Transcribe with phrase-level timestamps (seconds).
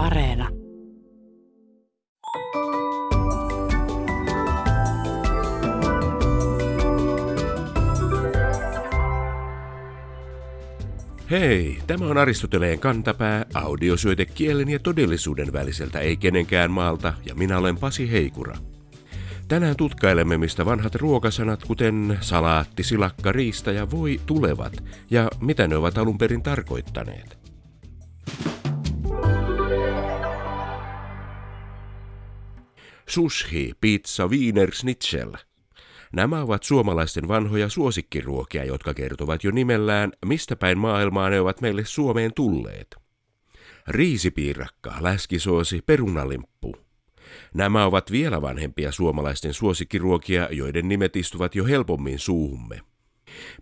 [0.00, 0.48] Areena.
[11.30, 17.58] Hei, tämä on Aristoteleen kantapää, audiosyöte kielen ja todellisuuden väliseltä ei kenenkään maalta, ja minä
[17.58, 18.56] olen Pasi Heikura.
[19.48, 25.76] Tänään tutkailemme, mistä vanhat ruokasanat, kuten salaatti, silakka, riista ja voi, tulevat, ja mitä ne
[25.76, 27.49] ovat alun perin tarkoittaneet.
[33.10, 35.32] Sushi, pizza, wiener, schnitzel–
[36.12, 41.84] Nämä ovat suomalaisten vanhoja suosikkiruokia, jotka kertovat jo nimellään, mistä päin maailmaa ne ovat meille
[41.84, 42.96] Suomeen tulleet.
[43.88, 46.76] Riisipiirakka, läskisoosi, perunalimppu.
[47.54, 52.80] Nämä ovat vielä vanhempia suomalaisten suosikkiruokia, joiden nimet istuvat jo helpommin suuhumme.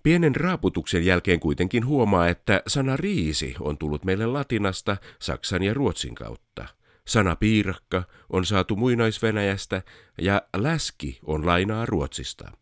[0.02, 6.14] Pienen raaputuksen jälkeen kuitenkin huomaa, että sana riisi on tullut meille latinasta, saksan ja ruotsin
[6.14, 6.77] kautta.
[7.08, 9.82] Sana piirakka on saatu muinaisvenäjästä
[10.20, 12.52] ja läski on lainaa ruotsista.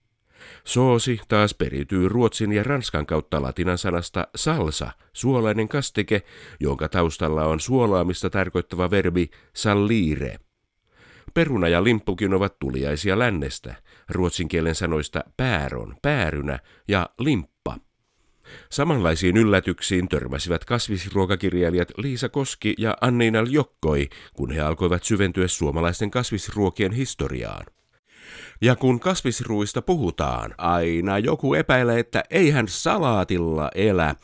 [0.64, 6.22] Soosi taas periytyy ruotsin ja ranskan kautta latinan sanasta salsa, suolainen kastike,
[6.61, 10.38] jonka taustalla on suolaamista tarkoittava verbi sallire.
[11.34, 13.75] Peruna ja limppukin ovat tuliaisia lännestä,
[14.08, 17.55] ruotsin kielen sanoista pääron, päärynä ja limppa.
[18.70, 26.92] Samanlaisiin yllätyksiin törmäsivät kasvisruokakirjailijat Liisa Koski ja Anniina Jokkoi, kun he alkoivat syventyä suomalaisten kasvisruokien
[26.92, 27.66] historiaan.
[28.61, 34.14] Ja kun kasvisruista puhutaan, aina joku epäilee, että eihän salaatilla elä.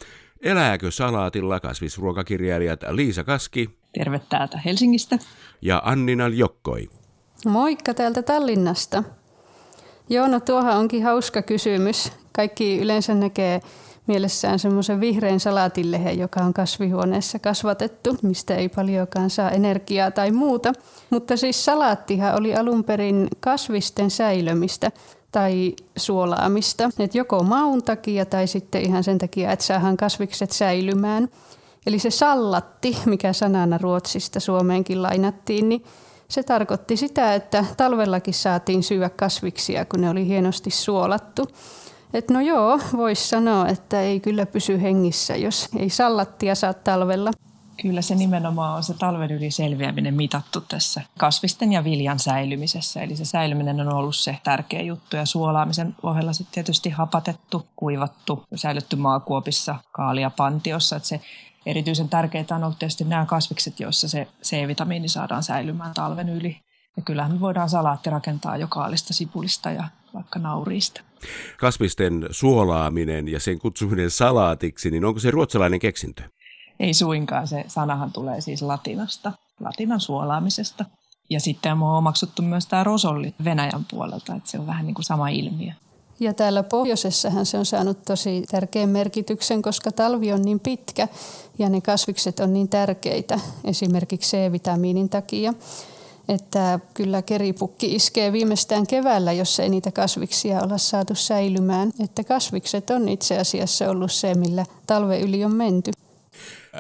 [0.43, 3.71] Elääkö salaatilla kasvisruokakirjailijat Liisa Kaski?
[3.99, 5.19] Terve täältä Helsingistä.
[5.63, 6.89] Ja Annina Jokkoi.
[7.47, 9.03] Moikka täältä Tallinnasta.
[10.09, 12.13] Joo, no tuohan onkin hauska kysymys.
[12.33, 13.61] Kaikki yleensä näkee
[14.07, 20.73] mielessään semmoisen vihreän salaatilehen, joka on kasvihuoneessa kasvatettu, mistä ei paljonkaan saa energiaa tai muuta.
[21.11, 24.91] Mutta siis salaattihan oli alun perin kasvisten säilömistä
[25.33, 31.29] tai suolaamista, että joko maun takia tai sitten ihan sen takia, että saadaan kasvikset säilymään.
[31.87, 35.85] Eli se sallatti, mikä sanana Ruotsista Suomeenkin lainattiin, niin
[36.29, 41.49] se tarkoitti sitä, että talvellakin saatiin syödä kasviksia, kun ne oli hienosti suolattu.
[42.15, 47.31] Et no joo, voisi sanoa, että ei kyllä pysy hengissä, jos ei sallattia saa talvella.
[47.83, 53.03] Kyllä se nimenomaan on se talven yli selviäminen mitattu tässä kasvisten ja viljan säilymisessä.
[53.03, 58.45] Eli se säilyminen on ollut se tärkeä juttu ja suolaamisen ohella sitten tietysti hapatettu, kuivattu,
[58.55, 60.97] säilytty maakuopissa, kaalia pantiossa.
[60.97, 61.21] Että se
[61.67, 66.61] erityisen tärkeää on ollut tietysti nämä kasvikset, joissa se C-vitamiini saadaan säilymään talven yli.
[66.97, 69.85] Ja kyllähän me voidaan salaatti rakentaa jo kaalista, sipulista ja
[70.15, 71.01] vaikka nauriista.
[71.59, 76.23] Kasvisten suolaaminen ja sen kutsuminen salaatiksi, niin onko se ruotsalainen keksintö?
[76.81, 80.85] Ei suinkaan, se sanahan tulee siis latinasta, latinan suolaamisesta.
[81.31, 85.05] Ja sitten on omaksuttu myös tämä rosolli Venäjän puolelta, että se on vähän niin kuin
[85.05, 85.73] sama ilmiö.
[86.21, 91.09] Ja täällä pohjoisessahan se on saanut tosi tärkeän merkityksen, koska talvi on niin pitkä
[91.59, 95.55] ja ne kasvikset on niin tärkeitä esimerkiksi C-vitamiinin takia
[96.29, 101.93] että kyllä keripukki iskee viimeistään keväällä, jos ei niitä kasviksia olla saatu säilymään.
[102.05, 105.93] Että kasvikset on itse asiassa ollut se, millä talve yli on menty.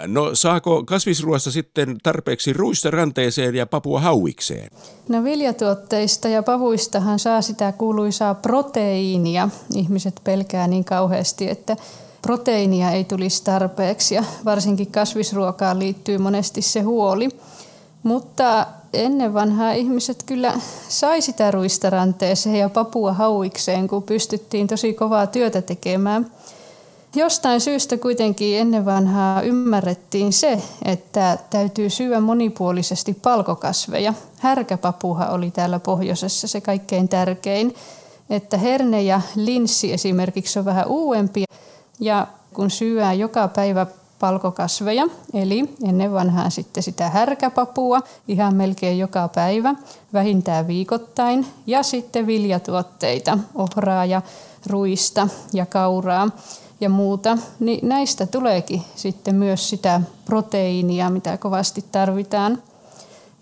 [0.06, 4.70] No saako kasvisruoasta sitten tarpeeksi ruista ranteeseen ja papua hauikseen?
[5.08, 9.48] No viljatuotteista ja pavuistahan saa sitä kuuluisaa proteiinia.
[9.74, 11.76] Ihmiset pelkää niin kauheasti, että
[12.22, 17.28] proteiinia ei tulisi tarpeeksi ja varsinkin kasvisruokaan liittyy monesti se huoli.
[18.02, 20.52] Mutta ennen vanhaa ihmiset kyllä
[20.88, 26.30] sai sitä ruista ranteeseen ja papua hauikseen, kun pystyttiin tosi kovaa työtä tekemään.
[27.14, 34.14] Jostain syystä kuitenkin ennen vanhaa ymmärrettiin se, että täytyy syödä monipuolisesti palkokasveja.
[34.38, 37.74] Härkäpapuha oli täällä pohjoisessa se kaikkein tärkein,
[38.30, 41.44] että herne ja linssi esimerkiksi on vähän uudempi.
[42.00, 43.86] Ja kun syödään joka päivä
[44.22, 49.74] palkokasveja, eli ennen vanhaa sitten sitä härkäpapua ihan melkein joka päivä,
[50.12, 54.22] vähintään viikoittain, ja sitten viljatuotteita, ohraa ja
[54.66, 56.30] ruista ja kauraa
[56.80, 62.62] ja muuta, niin näistä tuleekin sitten myös sitä proteiinia, mitä kovasti tarvitaan.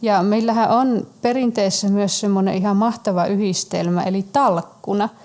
[0.03, 5.09] Ja meillähän on perinteessä myös semmoinen ihan mahtava yhdistelmä, eli talkkuna–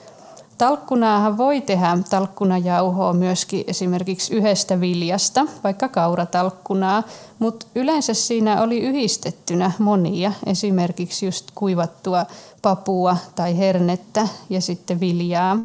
[0.58, 7.04] Talkkunaahan voi tehdä talkkunajauhoa myöskin esimerkiksi yhdestä viljasta, vaikka kauratalkkunaa,
[7.40, 12.26] mutta yleensä siinä oli yhdistettynä monia, esimerkiksi just kuivattua
[12.62, 15.58] papua tai hernettä ja sitten viljaa,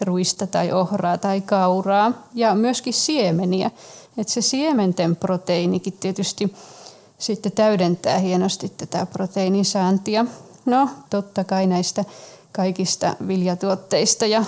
[0.00, 3.70] ruista tai ohraa tai kauraa ja myöskin siemeniä.
[4.18, 6.54] Et se siementen proteiinikin tietysti
[7.18, 10.26] sitten täydentää hienosti tätä proteiinin saantia.
[10.64, 12.04] No, totta kai näistä
[12.56, 14.44] kaikista viljatuotteista ja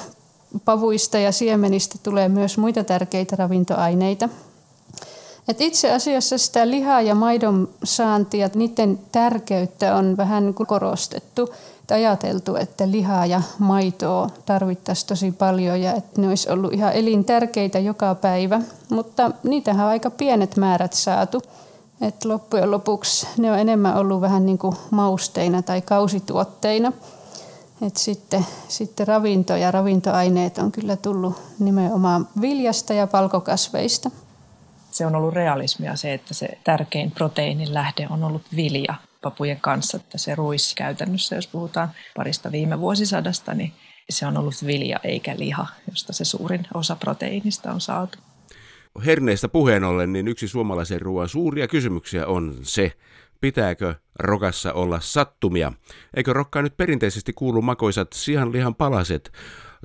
[0.64, 4.28] pavuista ja siemenistä tulee myös muita tärkeitä ravintoaineita.
[5.48, 11.54] Et itse asiassa sitä lihaa ja maidon saantia, niiden tärkeyttä on vähän niin kuin korostettu.
[11.82, 16.92] Et ajateltu, että lihaa ja maitoa tarvittaisiin tosi paljon ja että ne olisi ollut ihan
[16.92, 18.60] elintärkeitä joka päivä.
[18.90, 21.42] Mutta niitähän on aika pienet määrät saatu.
[22.00, 26.92] Et loppujen lopuksi ne on enemmän ollut vähän niin kuin mausteina tai kausituotteina.
[27.86, 34.10] Et sitten, sitten ravinto ja ravintoaineet on kyllä tullut nimenomaan viljasta ja palkokasveista.
[34.90, 39.96] Se on ollut realismia se, että se tärkein proteiinin lähde on ollut vilja papujen kanssa.
[39.96, 43.72] Että se ruis käytännössä, jos puhutaan parista viime vuosisadasta, niin
[44.10, 48.18] se on ollut vilja eikä liha, josta se suurin osa proteiinista on saatu.
[49.06, 52.92] Herneistä puheen ollen, niin yksi suomalaisen ruoan suuria kysymyksiä on se,
[53.40, 55.72] pitääkö rokassa olla sattumia.
[56.16, 59.32] Eikö rokkaan nyt perinteisesti kuulu makoisat sianlihan palaset,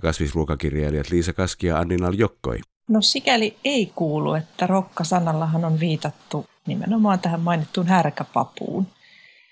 [0.02, 2.60] kasvisruokakirjailijat Liisa Kaski ja Anninal Jokkoi?
[2.90, 8.88] No sikäli ei kuulu, että rokka-sanallahan on viitattu nimenomaan tähän mainittuun härkäpapuun.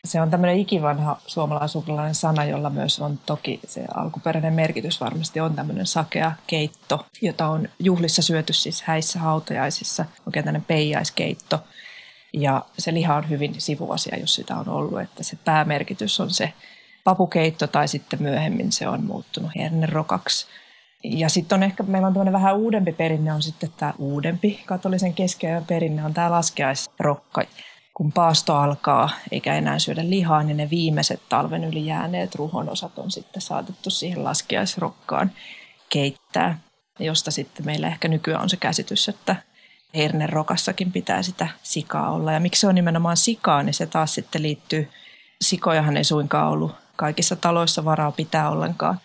[0.06, 5.56] Se on tämmöinen ikivanha suomalaisuudellinen sana, jolla myös on toki se alkuperäinen merkitys varmasti on
[5.56, 11.60] tämmöinen sakea keitto, jota on juhlissa syöty siis häissä hautajaisissa, oikein tämmöinen peijäiskeitto.
[12.34, 16.54] Ja se liha on hyvin sivuasia, jos sitä on ollut, että se päämerkitys on se
[17.04, 20.48] papukeitto tai sitten myöhemmin se on muuttunut hernerokaksi.
[21.04, 25.14] Ja sitten on ehkä, meillä on tämmöinen vähän uudempi perinne, on sitten tämä uudempi katolisen
[25.14, 27.44] keskiajan perinne, on tämä laskeaisrokka.
[27.94, 33.12] Kun paasto alkaa eikä enää syödä lihaa, niin ne viimeiset talven yli jääneet ruhonosat on
[33.12, 35.32] sitten saatettu siihen laskeaisrokkaan
[35.90, 36.60] keittää,
[37.00, 39.36] josta sitten meillä ehkä nykyään on se käsitys, että
[39.96, 42.32] hernerokassakin pitää sitä sikaa olla.
[42.32, 44.90] Ja miksi se on nimenomaan sikaa, niin se taas sitten liittyy,
[45.42, 49.00] sikojahan ei suinkaan ollut kaikissa taloissa varaa pitää ollenkaan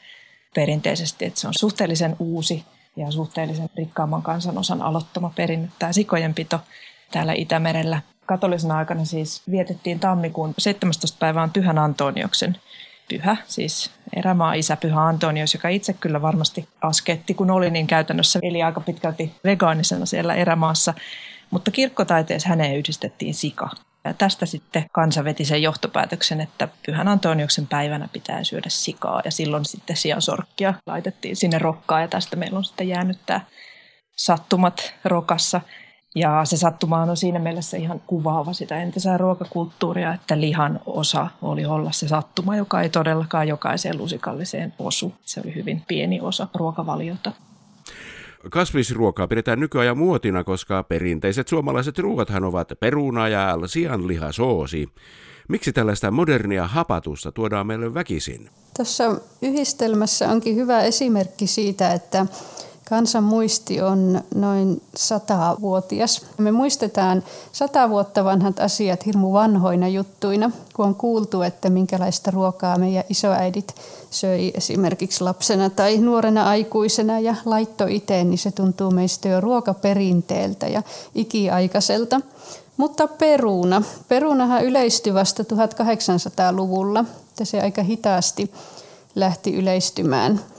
[0.54, 2.64] perinteisesti, että se on suhteellisen uusi
[2.96, 6.60] ja suhteellisen rikkaamman kansanosan aloittama perinne, tämä sikojenpito
[7.10, 8.02] täällä Itämerellä.
[8.26, 11.16] Katolisena aikana siis vietettiin tammikuun 17.
[11.20, 12.56] päivään Pyhän Antonioksen
[13.08, 18.38] pyhä, siis erämaa isä Pyhä Antonios, joka itse kyllä varmasti asketti kun oli, niin käytännössä
[18.42, 20.94] eli aika pitkälti vegaanisena siellä erämaassa.
[21.50, 23.70] Mutta kirkkotaiteessa häneen yhdistettiin sika.
[24.04, 29.30] Ja tästä sitten kansa veti sen johtopäätöksen, että Pyhän Antonioksen päivänä pitää syödä sikaa ja
[29.30, 33.40] silloin sitten siansorkkia laitettiin sinne rokkaan ja tästä meillä on sitten jäänyt tämä
[34.16, 35.60] sattumat rokassa.
[36.16, 41.66] Ja se sattuma on siinä mielessä ihan kuvaava sitä entisää ruokakulttuuria, että lihan osa oli
[41.66, 45.12] olla se sattuma, joka ei todellakaan jokaiseen lusikalliseen osu.
[45.24, 47.32] Se oli hyvin pieni osa ruokavaliota.
[48.50, 54.88] Kasvisruokaa pidetään nykyajan muotina, koska perinteiset suomalaiset ruoathan ovat peruna ja sianlihasoosi.
[55.48, 58.50] Miksi tällaista modernia hapatusta tuodaan meille väkisin?
[58.76, 62.26] Tässä yhdistelmässä onkin hyvä esimerkki siitä, että
[62.88, 66.26] Kansan muisti on noin satavuotias.
[66.38, 67.22] Me muistetaan
[67.52, 73.74] sata vuotta vanhat asiat hirmu vanhoina juttuina, kun on kuultu, että minkälaista ruokaa meidän isoäidit
[74.10, 80.66] söi esimerkiksi lapsena tai nuorena aikuisena ja laitto itse, niin se tuntuu meistä jo ruokaperinteeltä
[80.66, 80.82] ja
[81.14, 82.20] ikiaikaiselta.
[82.76, 83.82] Mutta peruna.
[84.08, 88.52] Perunahan yleistyi vasta 1800-luvulla, että se aika hitaasti
[89.14, 90.40] lähti yleistymään–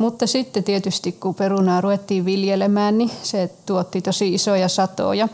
[0.00, 5.28] mutta sitten tietysti kun perunaa ruvettiin viljelemään, niin se tuotti tosi isoja satoja.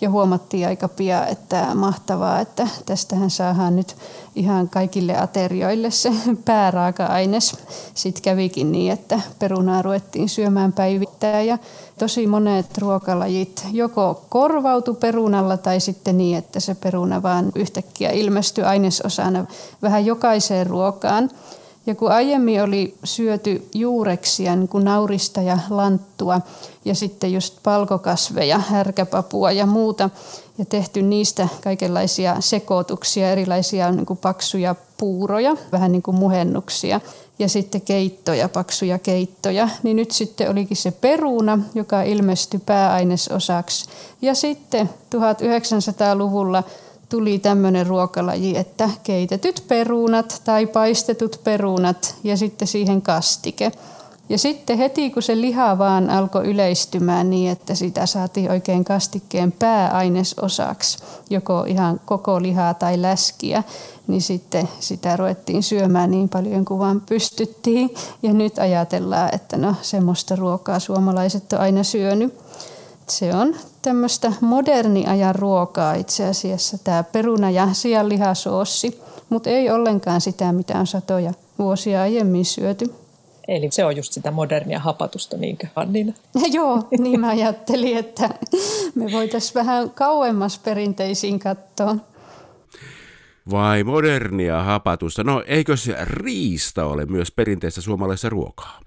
[0.00, 3.96] Ja huomattiin aika pian, että mahtavaa, että tästähän saadaan nyt
[4.36, 6.12] ihan kaikille aterioille se
[6.44, 7.56] pääraaka-aines.
[7.94, 11.58] Sitten kävikin niin, että perunaa ruvettiin syömään päivittäin ja
[11.98, 18.64] tosi monet ruokalajit joko korvautu perunalla tai sitten niin, että se peruna vaan yhtäkkiä ilmestyi
[18.64, 19.46] ainesosana
[19.82, 21.30] vähän jokaiseen ruokaan.
[21.86, 26.40] Ja kun aiemmin oli syöty juureksia, niin kuin naurista ja lanttua
[26.84, 30.10] ja sitten just palkokasveja, härkäpapua ja muuta,
[30.58, 37.00] ja tehty niistä kaikenlaisia sekoituksia, erilaisia niin kuin paksuja puuroja, vähän niin kuin muhennuksia,
[37.38, 43.88] ja sitten keittoja, paksuja keittoja, niin nyt sitten olikin se peruna, joka ilmestyi pääainesosaksi.
[44.22, 46.62] Ja sitten 1900-luvulla
[47.10, 53.72] tuli tämmöinen ruokalaji, että keitetyt perunat tai paistetut perunat ja sitten siihen kastike.
[54.28, 59.52] Ja sitten heti kun se liha vaan alkoi yleistymään niin, että sitä saatiin oikein kastikkeen
[59.52, 60.98] pääainesosaksi,
[61.30, 63.62] joko ihan koko lihaa tai läskiä,
[64.06, 67.94] niin sitten sitä ruvettiin syömään niin paljon kuin vaan pystyttiin.
[68.22, 72.34] Ja nyt ajatellaan, että no semmoista ruokaa suomalaiset on aina syönyt.
[73.10, 80.52] Se on tämmöistä moderniajan ruokaa itse asiassa, tämä peruna- ja sianlihasoossi, mutta ei ollenkaan sitä,
[80.52, 82.94] mitä on satoja vuosia aiemmin syöty.
[83.48, 86.12] Eli se on just sitä modernia hapatusta, niinkö Annina?
[86.52, 88.30] Joo, niin mä ajattelin, että
[88.94, 91.96] me voitaisiin vähän kauemmas perinteisiin katsoa.
[93.50, 95.24] Vai modernia hapatusta?
[95.24, 98.80] No eikö se riista ole myös perinteistä suomalaista ruokaa?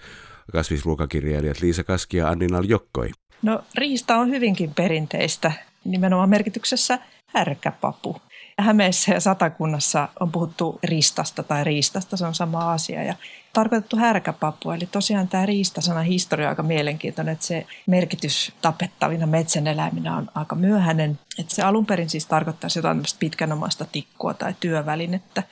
[0.52, 3.10] Kasvisruokakirjailijat Liisa Kaski ja Anninal Jokkoi.
[3.44, 5.52] No riista on hyvinkin perinteistä,
[5.84, 8.22] nimenomaan merkityksessä härkäpapu.
[8.60, 13.04] Hämeessä ja Satakunnassa on puhuttu ristasta tai riistasta, se on sama asia.
[13.04, 13.16] Ja
[13.54, 20.18] tarkoitettu härkäpapu, eli tosiaan tämä riistasana historia on aika mielenkiintoinen, että se merkitys tapettavina metsäneläiminä
[20.18, 21.20] on aika myöhäinen.
[21.40, 25.44] Että se alun perin siis tarkoittaisi jotain pitkänomaista tikkua tai työvälinettä.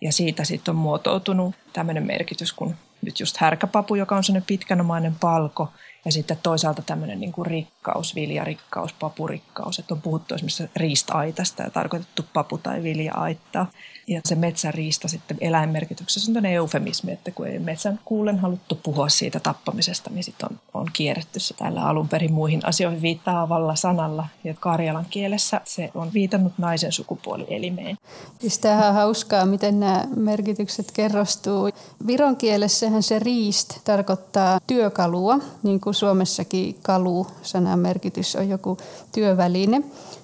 [0.00, 5.14] Ja siitä sitten on muotoutunut tämmöinen merkitys kuin nyt just härkäpapu, joka on sellainen pitkänomainen
[5.20, 5.68] palko–
[6.04, 11.70] ja sitten toisaalta tämmöinen niin kuin rikkaus, viljarikkaus, papurikkaus, että on puhuttu esimerkiksi riista-aitasta ja
[11.70, 13.70] tarkoitettu papu tai vilja-aittaa.
[14.06, 19.08] Ja se metsäriista sitten eläinmerkityksessä on tämmöinen eufemismi, että kun ei metsän kuulen haluttu puhua
[19.08, 24.26] siitä tappamisesta, niin sitten on, on kierretty se tällä alun perin muihin asioihin viittaavalla sanalla.
[24.44, 27.96] Ja karjalan kielessä se on viitannut naisen sukupuolielimeen.
[28.38, 31.70] Siis tämähän on hauskaa, miten nämä merkitykset kerrostuu.
[32.06, 38.78] Viron kielessähän se riist tarkoittaa työkalua, niin kuin Suomessakin kalu-sanan merkitys on joku
[39.12, 39.82] työväline.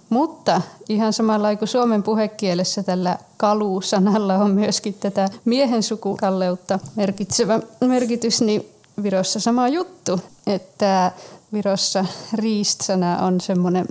[0.08, 8.40] Mutta ihan samalla kuin suomen puhekielessä tällä kalu-sanalla on myöskin tätä miehen sukukalleutta merkitsevä merkitys,
[8.40, 8.66] niin
[9.02, 11.12] Virossa sama juttu, että
[11.52, 12.04] Virossa
[12.34, 13.86] riist-sana on semmoinen,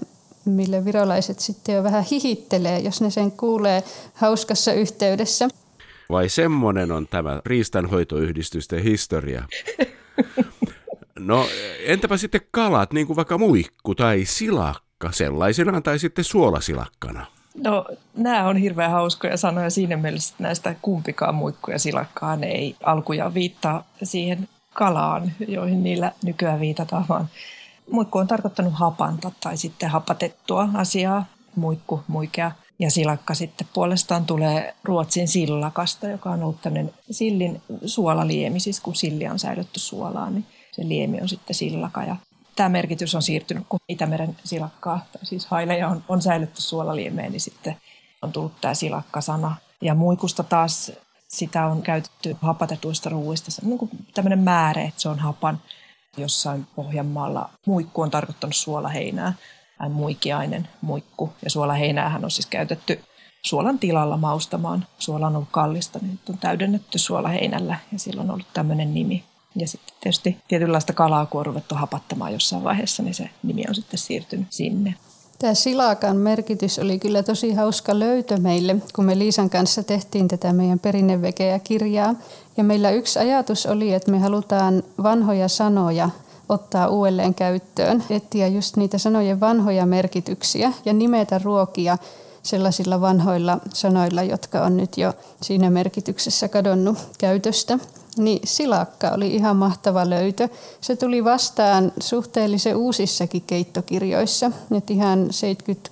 [0.46, 5.50] mille virolaiset sitten jo vähän hihittelee, jos ne sen kuulee hauskassa yhteydessä.
[6.10, 9.44] Vai semmoinen on tämä riistanhoitoyhdistysten historia?
[11.20, 11.48] No
[11.86, 17.26] entäpä sitten kalat, niin kuin vaikka muikku tai silakka sellaisenaan tai sitten suolasilakkana?
[17.56, 17.86] No
[18.18, 23.34] nämä on hirveän hauskoja sanoja siinä mielessä, että näistä kumpikaan muikku ja silakkaan ei alkuja
[23.34, 27.28] viittaa siihen kalaan, joihin niillä nykyään viitataan, vaan
[27.92, 32.52] muikku on tarkoittanut hapanta tai sitten hapatettua asiaa, muikku, muikea.
[32.80, 38.96] Ja silakka sitten puolestaan tulee Ruotsin sillakasta, joka on ollut tämmöinen sillin suolaliemi, siis kun
[38.96, 42.04] silli on säilytty suolaan, niin se liemi on sitten sillaka.
[42.04, 42.16] Ja
[42.56, 47.42] tämä merkitys on siirtynyt, kun Itämeren silakkaa, tai siis haileja on, on säilytty suolaliemeen, niin
[47.42, 47.78] sitten
[48.22, 49.56] on tullut tämä silakka-sana.
[49.82, 50.92] Ja muikusta taas
[51.28, 53.52] sitä on käytetty hapatetuista ruuista.
[53.52, 55.62] Se on niin kuin tämmöinen määrä, että se on hapan.
[56.18, 59.34] Jossain Pohjanmaalla muikku on tarkoittanut suolaheinää,
[59.90, 61.34] muikiainen muikku.
[61.44, 63.04] Ja suolaheinäähän on siis käytetty
[63.46, 64.88] suolan tilalla maustamaan.
[65.00, 69.24] Suola on ollut kallista, niin on täydennetty suolaheinällä ja sillä on ollut tämmöinen nimi.
[69.56, 73.76] Ja sitten tietysti tietynlaista kalaa, kun on ruvettu hapattamaan jossain vaiheessa, niin se nimi on
[73.76, 74.94] sitten siirtynyt sinne.
[75.40, 80.54] Tämä silakan merkitys oli kyllä tosi hauska löytö meille, kun me Liisan kanssa tehtiin tätä
[80.54, 82.16] meidän perinnevekeä-kirjaa.
[82.58, 86.10] Ja meillä yksi ajatus oli, että me halutaan vanhoja sanoja
[86.50, 91.98] ottaa uudelleen käyttöön, etsiä just niitä sanojen vanhoja merkityksiä ja nimetä ruokia
[92.44, 97.80] sellaisilla vanhoilla sanoilla, jotka on nyt jo siinä merkityksessä kadonnut käytöstä
[98.18, 100.50] niin silakka oli ihan mahtava löytö.
[100.82, 104.52] Se tuli vastaan suhteellisen uusissakin keittokirjoissa.
[104.78, 105.30] Et ihan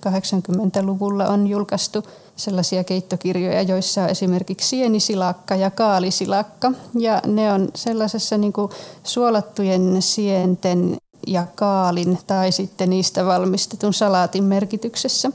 [0.07, 2.03] 70-80-luvulla on julkaistu
[2.35, 6.71] sellaisia keittokirjoja, joissa on esimerkiksi sienisilakka ja kaalisilakka.
[6.99, 8.71] Ja ne on sellaisessa niin kuin
[9.03, 10.97] suolattujen sienten
[11.27, 15.31] ja kaalin tai sitten niistä valmistetun salaatin merkityksessä.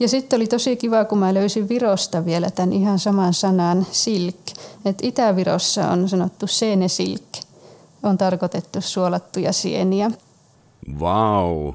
[0.00, 4.36] Ja sitten oli tosi kiva, kun mä löysin Virosta vielä tämän ihan saman sanan silk.
[4.84, 6.46] Että Itä-Virossa on sanottu
[6.86, 7.22] silk.
[8.02, 10.10] On tarkoitettu suolattuja sieniä.
[11.00, 11.72] Vau.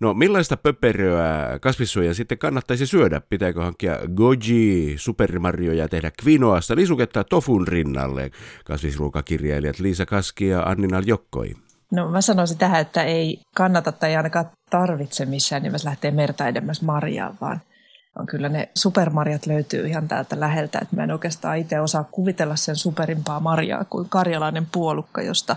[0.00, 3.20] No millaista pöperöä kasvissuojan sitten kannattaisi syödä?
[3.20, 8.30] Pitääkö hankkia goji, supermarjoja ja tehdä kvinoasta lisuketta tofun rinnalle?
[8.64, 11.54] Kasvisruokakirjailijat Liisa Kaski ja Anninal Jokkoi.
[11.92, 16.82] No mä sanoisin tähän, että ei kannata tai ainakaan tarvitse missään nimessä lähteä merta edemmäs
[16.82, 17.60] marjaan, vaan
[18.18, 22.56] on kyllä ne supermarjat löytyy ihan täältä läheltä, että mä en oikeastaan itse osaa kuvitella
[22.56, 25.56] sen superimpaa marjaa kuin karjalainen puolukka, josta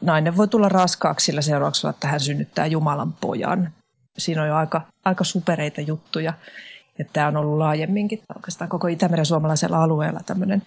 [0.00, 3.72] nainen voi tulla raskaaksi sillä seurauksella, että hän synnyttää Jumalan pojan.
[4.18, 6.32] Siinä on jo aika, aika supereita juttuja.
[6.98, 10.62] Ja tämä on ollut laajemminkin oikeastaan koko Itämeren suomalaisella alueella tämmöinen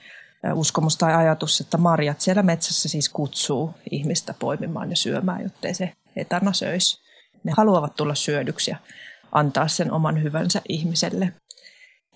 [0.53, 5.93] uskomus tai ajatus, että marjat siellä metsässä siis kutsuu ihmistä poimimaan ja syömään, jottei se
[6.15, 7.01] etana söisi.
[7.43, 8.77] Ne haluavat tulla syödyksi ja
[9.31, 11.33] antaa sen oman hyvänsä ihmiselle.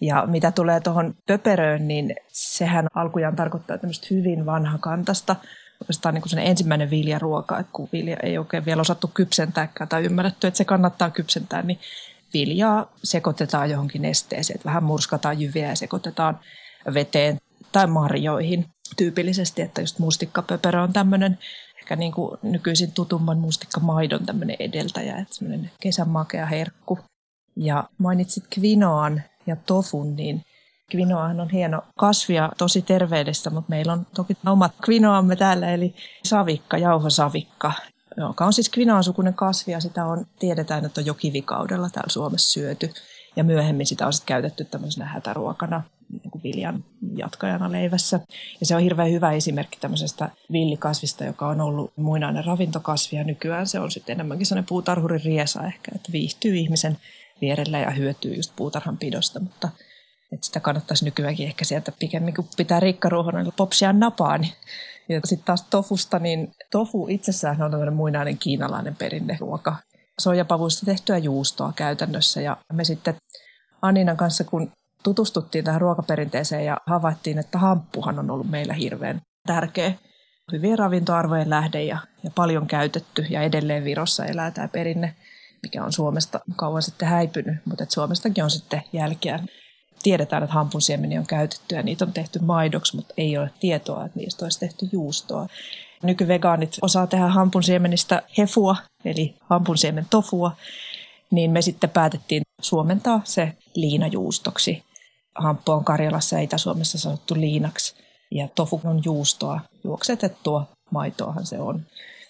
[0.02, 5.36] Ja mitä tulee tuohon pöperöön, niin sehän alkujaan tarkoittaa tämmöistä hyvin vanhakantasta
[5.82, 10.48] oikeastaan niin kuin ensimmäinen viljaruoka, että kun vilja ei oikein vielä osattu kypsentääkään tai ymmärretty,
[10.48, 11.80] että se kannattaa kypsentää, niin
[12.34, 14.56] viljaa sekoitetaan johonkin nesteeseen.
[14.56, 16.40] Että vähän murskataan jyviä ja sekoitetaan
[16.94, 17.38] veteen
[17.76, 18.66] tai marjoihin
[18.98, 21.40] tyypillisesti, että just mustikkapöperö on tämmöinen
[21.80, 27.00] ehkä niin kuin nykyisin tutumman mustikkamaidon tämmöinen edeltäjä, että semmoinen kesämakea herkku.
[27.56, 30.42] Ja mainitsit kvinoan ja tofun, niin
[30.92, 36.78] Kvinoahan on hieno kasvia, tosi terveellistä, mutta meillä on toki omat kvinoamme täällä, eli savikka,
[36.78, 37.74] jauhosavikka,
[38.18, 42.12] joka on siis kvinoan sukunen kasvi ja sitä on, tiedetään, että on jo kivikaudella täällä
[42.12, 42.94] Suomessa syöty.
[43.36, 45.84] Ja myöhemmin sitä on sitten käytetty tämmöisenä hätäruokana
[46.24, 46.84] niin viljan
[47.16, 48.20] jatkajana leivässä.
[48.60, 53.68] Ja se on hirveän hyvä esimerkki tämmöisestä villikasvista, joka on ollut muinainen ravintokasvi ja nykyään
[53.68, 56.98] se on sitten enemmänkin sellainen puutarhurin riesa ehkä, että viihtyy ihmisen
[57.42, 59.70] vierellä ja hyötyy just puutarhan pidosta, mutta
[60.32, 64.42] että sitä kannattaisi nykyäänkin ehkä sieltä pikemmin, kun pitää rikkaruohona popsia napaan.
[64.42, 64.54] Niin
[65.10, 69.76] ja sitten taas tofusta, niin tofu itsessään on tämmöinen muinainen kiinalainen perinneruoka.
[70.20, 72.42] Soijapavuista tehtyä juustoa käytännössä.
[72.42, 73.16] Ja me sitten
[73.82, 74.72] Aninan kanssa, kun
[75.06, 79.94] tutustuttiin tähän ruokaperinteeseen ja havaittiin, että hamppuhan on ollut meillä hirveän tärkeä.
[80.52, 85.16] Hyvien ravintoarvojen lähde ja, ja paljon käytetty ja edelleen Virossa elää tämä perinne,
[85.64, 89.40] mikä on Suomesta kauan sitten häipynyt, mutta Suomestakin on sitten jälkeä
[90.04, 94.20] tiedetään, että hampunsiemeniä on käytetty ja niitä on tehty maidoksi, mutta ei ole tietoa, että
[94.20, 95.48] niistä olisi tehty juustoa.
[96.04, 100.52] Nykyvegaanit osaa tehdä hampunsiemenistä hefua, eli hampunsiemen tofua,
[101.32, 104.84] niin me sitten päätettiin suomentaa se liinajuustoksi.
[105.36, 107.96] Hamppu on Karjalassa ja Itä-Suomessa sanottu liinaksi
[108.32, 111.82] ja tofu on juustoa, juoksetettua maitoahan se on.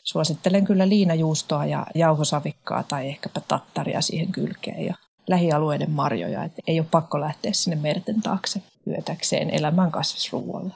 [0.03, 4.95] Suosittelen kyllä liinajuustoa ja jauhosavikkaa tai ehkäpä tattaria siihen kylkeen ja
[5.27, 10.73] lähialueiden marjoja, että ei ole pakko lähteä sinne merten taakse hyötäkseen elämän kasvisruualla.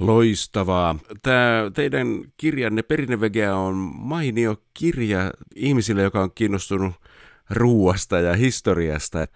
[0.00, 0.96] Loistavaa.
[1.22, 2.06] Tämä teidän
[2.36, 6.94] kirjanne Perinnevegea on mainio kirja ihmisille, joka on kiinnostunut
[7.50, 9.26] ruuasta ja historiasta.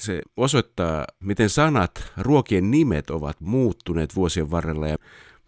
[0.00, 4.96] Se osoittaa, miten sanat, ruokien nimet ovat muuttuneet vuosien varrella ja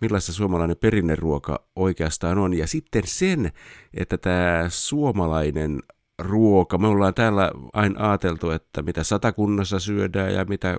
[0.01, 2.55] millaista suomalainen perinneruoka oikeastaan on.
[2.55, 3.53] Ja sitten sen,
[3.95, 5.83] että tämä suomalainen
[6.19, 6.79] ruoka.
[6.79, 10.79] Me ollaan täällä aina ajateltu, että mitä satakunnassa syödään ja mitä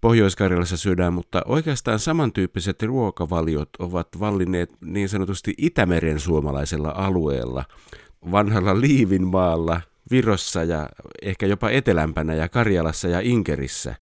[0.00, 0.36] pohjois
[0.74, 7.64] syödään, mutta oikeastaan samantyyppiset ruokavaliot ovat vallinneet niin sanotusti Itämeren suomalaisella alueella,
[8.32, 10.88] vanhalla Liivinmaalla, Virossa ja
[11.22, 13.94] ehkä jopa etelämpänä ja Karjalassa ja Inkerissä.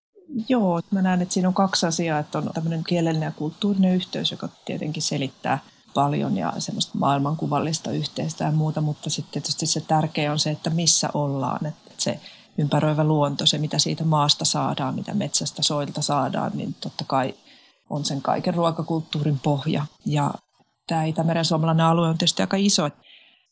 [0.49, 4.31] Joo, mä näen, että siinä on kaksi asiaa, että on tämmöinen kielellinen ja kulttuurinen yhteys,
[4.31, 5.59] joka tietenkin selittää
[5.93, 10.69] paljon ja semmoista maailmankuvallista yhteistä ja muuta, mutta sitten tietysti se tärkeä on se, että
[10.69, 12.19] missä ollaan, että se
[12.57, 17.33] ympäröivä luonto, se mitä siitä maasta saadaan, mitä metsästä soilta saadaan, niin totta kai
[17.89, 19.85] on sen kaiken ruokakulttuurin pohja.
[20.05, 20.33] Ja
[20.87, 22.89] tämä Itämeren suomalainen alue on tietysti aika iso.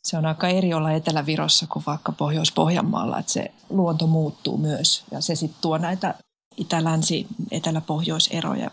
[0.03, 5.21] Se on aika eri olla Etelä-Virossa kuin vaikka Pohjois-Pohjanmaalla, että se luonto muuttuu myös ja
[5.21, 6.13] se sitten tuo näitä
[6.57, 8.71] itä-länsi, etelä-pohjoiseroja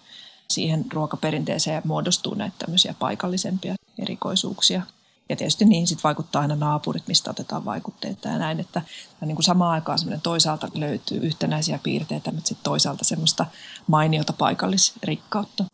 [0.50, 4.82] siihen ruokaperinteeseen muodostuu näitä tämmöisiä paikallisempia erikoisuuksia.
[5.28, 8.82] Ja tietysti niihin sitten vaikuttaa aina naapurit, mistä otetaan vaikutteita ja näin, että
[9.20, 13.46] niin kuin samaan aikaan toisaalta löytyy yhtenäisiä piirteitä, mutta sitten toisaalta semmoista
[13.86, 15.64] mainiota paikallisrikkautta.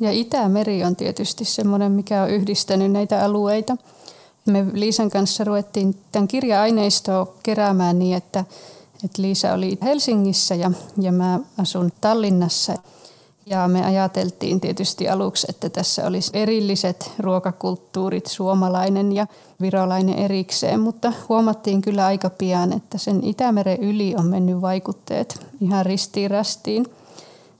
[0.00, 3.76] Ja Itämeri on tietysti semmoinen, mikä on yhdistänyt näitä alueita.
[4.46, 8.44] Me Liisan kanssa ruvettiin tämän kirja-aineistoa keräämään niin, että,
[9.04, 12.74] että Liisa oli Helsingissä ja, ja mä asun Tallinnassa–
[13.46, 19.26] ja me ajateltiin tietysti aluksi, että tässä olisi erilliset ruokakulttuurit, suomalainen ja
[19.60, 25.86] virolainen erikseen, mutta huomattiin kyllä aika pian, että sen Itämeren yli on mennyt vaikutteet ihan
[25.86, 26.86] ristiin rastiin,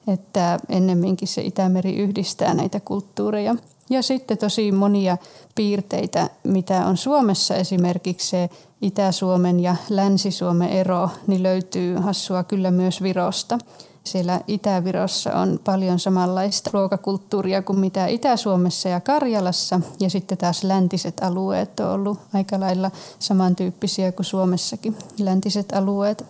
[0.09, 3.57] että ennemminkin se Itämeri yhdistää näitä kulttuureja.
[3.93, 5.19] Ja sitten tosi monia
[5.55, 8.51] piirteitä, mitä on Suomessa esimerkiksi se
[8.81, 13.59] Itä-Suomen ja Länsi-Suomen ero, niin löytyy hassua kyllä myös Virosta.
[14.05, 19.81] Siellä Itä-Virossa on paljon samanlaista ruokakulttuuria kuin mitä Itä-Suomessa ja Karjalassa.
[20.01, 26.25] Ja sitten taas läntiset alueet on ollut aika lailla samantyyppisiä kuin Suomessakin, läntiset alueet.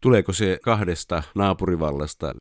[0.00, 2.34] Tuleeko se kahdesta naapurivallasta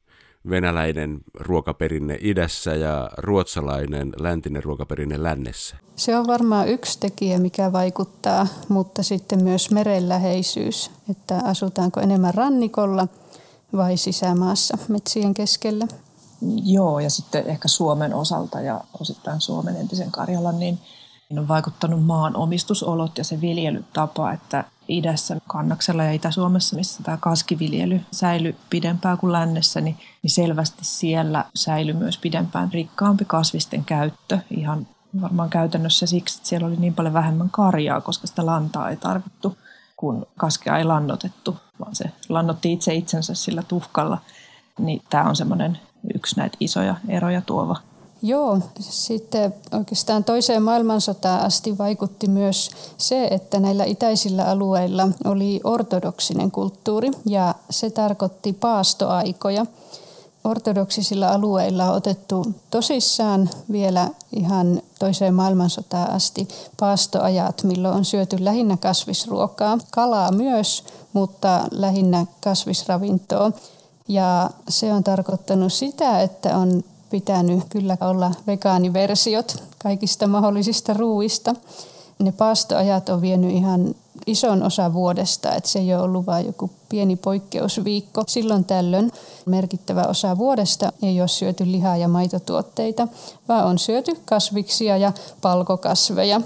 [0.50, 5.76] venäläinen ruokaperinne idässä ja ruotsalainen läntinen ruokaperinne lännessä?
[5.96, 13.08] Se on varmaan yksi tekijä, mikä vaikuttaa, mutta sitten myös merenläheisyys, että asutaanko enemmän rannikolla–
[13.78, 15.88] vai sisämaassa metsien keskellä?
[16.64, 20.80] Joo, ja sitten ehkä Suomen osalta ja osittain Suomen entisen Karjalan, niin
[21.38, 28.02] on vaikuttanut maan omistusolot ja se viljelytapa, että idässä, Kannaksella ja Itä-Suomessa, missä tämä kaskiviljely
[28.12, 34.88] säilyi pidempään kuin lännessä, niin, niin selvästi siellä säilyi myös pidempään rikkaampi kasvisten käyttö ihan
[35.22, 39.58] Varmaan käytännössä siksi, että siellä oli niin paljon vähemmän karjaa, koska sitä lantaa ei tarvittu,
[39.98, 44.18] kun kaskea ei lannotettu, vaan se lannotti itse itsensä sillä tuhkalla.
[44.80, 45.80] Niin tämä on semmoinen
[46.14, 47.76] yksi näitä isoja eroja tuova
[48.26, 56.52] Joo, sitten oikeastaan toiseen maailmansotaan asti vaikutti myös se, että näillä itäisillä alueilla oli ortodoksinen
[56.52, 59.66] kulttuuri ja se tarkoitti paastoaikoja.
[60.44, 66.48] Ortodoksisilla alueilla on otettu tosissaan vielä ihan toiseen maailmansotaan asti
[66.80, 70.84] paastoajat, milloin on syöty lähinnä kasvisruokaa, kalaa myös,
[71.14, 73.52] mutta lähinnä kasvisravintoa.
[74.08, 81.56] Ja se on tarkoittanut sitä, että on pitänyt kyllä olla vegaaniversiot kaikista mahdollisista ruuista.
[82.20, 83.96] Ne paastoajat on vienyt ihan
[84.28, 88.24] ison osa vuodesta, että se ei ole ollut vain joku pieni poikkeusviikko.
[88.28, 89.12] Silloin tällöin
[89.46, 93.08] merkittävä osa vuodesta ei ole syöty lihaa ja maitotuotteita,
[93.48, 96.42] vaan on syöty kasviksia ja palkokasveja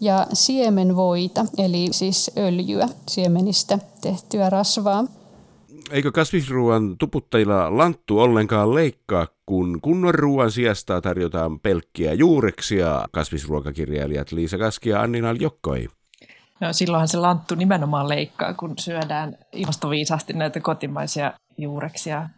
[0.00, 5.04] ja siemenvoita, eli siis öljyä, siemenistä tehtyä rasvaa
[5.90, 14.58] eikö kasvisruoan tuputtajilla lanttu ollenkaan leikkaa, kun kunnon ruoan sijasta tarjotaan pelkkiä juureksia, kasvisruokakirjailijat Liisa
[14.58, 15.88] Kaski ja Annina Jokkoi?
[16.60, 22.28] No, silloinhan se lanttu nimenomaan leikkaa, kun syödään ilmastoviisaasti näitä kotimaisia juureksia.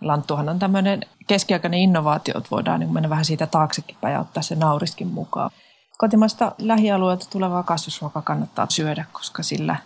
[0.00, 4.54] Lanttuhan on tämmöinen keskiaikainen innovaatio, että voidaan niin mennä vähän siitä taaksekin ja ottaa se
[4.54, 5.50] nauriskin mukaan.
[5.98, 9.76] Kotimaista lähialueelta tulevaa kasvisruokaa kannattaa syödä, koska sillä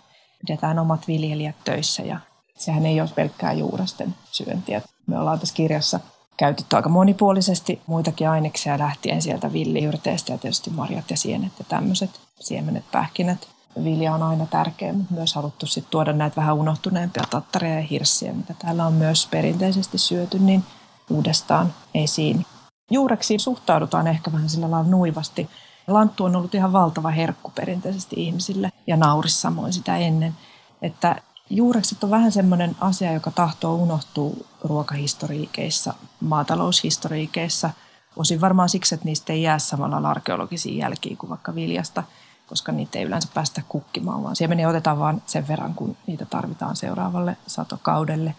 [0.47, 2.19] pidetään omat viljelijät töissä ja
[2.57, 4.81] sehän ei ole pelkkää juurasten syöntiä.
[5.07, 5.99] Me ollaan tässä kirjassa
[6.37, 12.19] käytetty aika monipuolisesti muitakin aineksia lähtien sieltä villiyrteistä ja tietysti marjat ja sienet ja tämmöiset
[12.39, 13.47] siemenet, pähkinät.
[13.83, 18.33] Vilja on aina tärkeä, mutta myös haluttu sit tuoda näitä vähän unohtuneempia tattareja ja hirssiä,
[18.33, 20.63] mitä täällä on myös perinteisesti syöty, niin
[21.09, 22.45] uudestaan esiin.
[22.91, 25.49] Juureksi suhtaudutaan ehkä vähän sillä lailla nuivasti.
[25.87, 30.35] Lanttu on ollut ihan valtava herkku perinteisesti ihmisille ja nauris samoin sitä ennen.
[30.81, 37.69] Että Juurekset on vähän semmoinen asia, joka tahtoo unohtua ruokahistoriikeissa, maataloushistoriikeissa.
[38.15, 42.03] Osin varmaan siksi, että niistä ei jää samalla arkeologisia jälkiä kuin vaikka viljasta,
[42.47, 46.75] koska niitä ei yleensä päästä kukkimaan, vaan siemeniä otetaan vain sen verran, kun niitä tarvitaan
[46.75, 48.35] seuraavalle satokaudelle.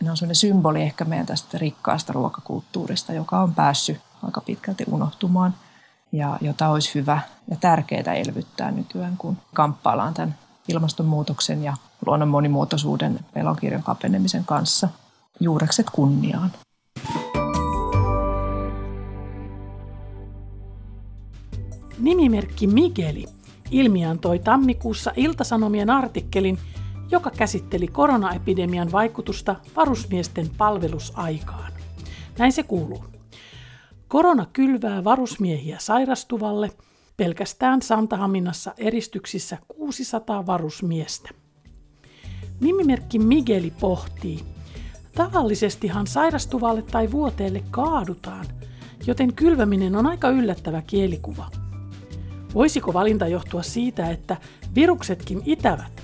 [0.00, 5.54] Ne on semmoinen symboli ehkä meidän tästä rikkaasta ruokakulttuurista, joka on päässyt aika pitkälti unohtumaan
[6.12, 10.34] ja jota olisi hyvä ja tärkeää elvyttää nykyään, kun kamppaillaan tämän
[10.68, 11.74] ilmastonmuutoksen ja
[12.06, 14.88] luonnon monimuotoisuuden pelokirjon kapenemisen kanssa.
[15.40, 16.52] Juurekset kunniaan.
[21.98, 23.26] Nimimerkki Migeli
[23.70, 26.58] ilmiantoi tammikuussa Iltasanomien artikkelin,
[27.10, 31.72] joka käsitteli koronaepidemian vaikutusta varusmiesten palvelusaikaan.
[32.38, 33.04] Näin se kuuluu.
[34.08, 36.70] Korona kylvää varusmiehiä sairastuvalle–
[37.18, 41.30] pelkästään Santahaminassa eristyksissä 600 varusmiestä.
[42.60, 44.44] Nimimerkki Migeli pohtii,
[45.14, 48.46] tavallisestihan sairastuvalle tai vuoteelle kaadutaan,
[49.06, 51.50] joten kylväminen on aika yllättävä kielikuva.
[52.54, 54.36] Voisiko valinta johtua siitä, että
[54.74, 56.02] viruksetkin itävät?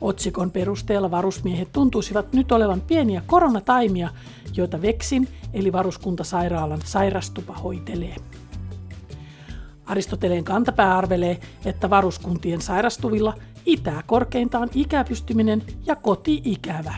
[0.00, 4.08] Otsikon perusteella varusmiehet tuntuisivat nyt olevan pieniä koronataimia,
[4.56, 8.16] joita Veksin eli varuskuntasairaalan sairastupa hoitelee.
[9.86, 13.34] Aristoteleen kantapää arvelee, että varuskuntien sairastuvilla
[13.66, 16.94] itää korkeintaan ikäpystyminen ja koti-ikävä.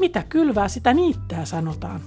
[0.00, 2.00] Mitä kylvää, sitä niittää, sanotaan.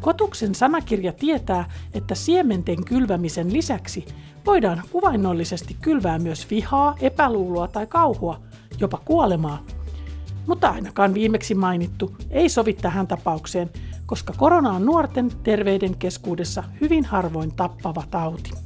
[0.00, 4.04] Kotuksen sanakirja tietää, että siementen kylvämisen lisäksi
[4.46, 8.40] voidaan kuvainnollisesti kylvää myös vihaa, epäluuloa tai kauhua,
[8.80, 9.62] jopa kuolemaa.
[10.46, 13.70] Mutta ainakaan viimeksi mainittu ei sovi tähän tapaukseen,
[14.06, 18.65] koska korona on nuorten terveiden keskuudessa hyvin harvoin tappava tauti.